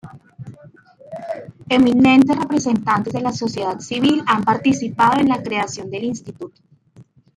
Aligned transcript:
Eminentes 1.69 2.35
representantes 2.35 3.13
de 3.13 3.21
la 3.21 3.31
sociedad 3.31 3.77
civil 3.79 4.23
han 4.25 4.43
participado 4.43 5.21
en 5.21 5.29
la 5.29 5.43
creación 5.43 5.91
del 5.91 6.05
instituto. 6.05 6.59